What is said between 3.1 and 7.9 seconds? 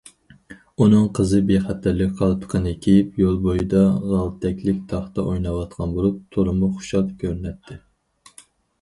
يول بويىدا غالتەكلىك تاختا ئويناۋاتقان بولۇپ، تولىمۇ خۇشال كۆرۈنەتتى.